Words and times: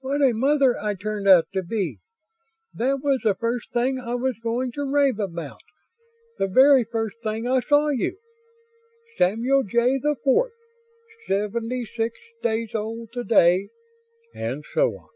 "What 0.00 0.20
a 0.20 0.32
mother 0.32 0.76
I 0.76 0.94
turned 0.94 1.28
out 1.28 1.46
to 1.52 1.62
be! 1.62 1.98
That 2.74 3.04
was 3.04 3.20
the 3.22 3.36
first 3.36 3.70
thing 3.72 4.00
I 4.00 4.16
was 4.16 4.34
going 4.42 4.72
to 4.72 4.82
rave 4.82 5.20
about, 5.20 5.60
the 6.38 6.48
very 6.48 6.82
first 6.82 7.18
thing 7.22 7.46
I 7.46 7.60
saw 7.60 7.90
you! 7.90 8.18
Samuel 9.14 9.62
Jay 9.62 9.96
the 9.96 10.16
Fourth, 10.24 10.54
seventy 11.28 11.84
six 11.84 12.18
days 12.42 12.74
old 12.74 13.12
today." 13.12 13.68
And 14.34 14.64
so 14.74 14.96
on. 14.98 15.10